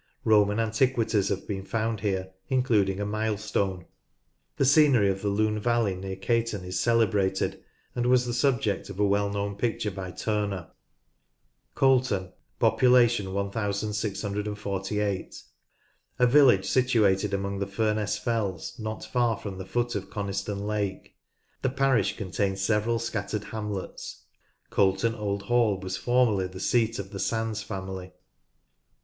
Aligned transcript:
Roman 0.23 0.59
antiquities 0.59 1.29
have 1.29 1.47
been 1.47 1.63
found 1.63 1.99
here, 1.99 2.31
including 2.49 2.99
a 2.99 3.05
milestone. 3.05 3.85
The 4.57 4.63
scenerj 4.63 5.11
of 5.11 5.23
166 5.23 5.23
NORTH 5.23 5.23
LANCASHIRE 5.27 5.27
the 5.27 5.43
Lune 5.43 5.59
valley 5.61 5.95
near 5.95 6.15
Caton 6.15 6.65
is 6.65 6.79
celebrated, 6.79 7.63
and 7.93 8.07
was 8.07 8.25
the 8.25 8.33
subject 8.33 8.89
of 8.89 8.99
a 8.99 9.05
well 9.05 9.29
known 9.29 9.57
picture 9.57 9.91
by 9.91 10.09
Turner, 10.09 10.71
(pp. 11.75 11.99
54, 11.99 13.29
117.) 13.29 13.29
Colton 13.29 13.33
(1648). 14.57 15.43
A 16.17 16.25
village 16.25 16.65
situated 16.67 17.31
among 17.35 17.59
the 17.59 17.67
Furness 17.67 18.17
Fells, 18.17 18.79
not 18.79 19.05
far 19.05 19.37
from 19.37 19.59
the 19.59 19.67
foot 19.67 19.93
of 19.93 20.09
Coniston 20.09 20.65
Lake. 20.65 21.13
The 21.61 21.69
parish 21.69 22.17
contains 22.17 22.59
several 22.59 22.97
scattered 22.97 23.43
hamlets. 23.43 24.23
Colton 24.71 25.13
Old 25.13 25.43
Hall 25.43 25.79
was 25.79 25.95
formerly 25.95 26.47
the 26.47 26.59
seat 26.59 26.97
of 26.97 27.11
the 27.11 27.19
Sandys 27.19 27.61
family, 27.61 28.07
(p. 28.07 28.13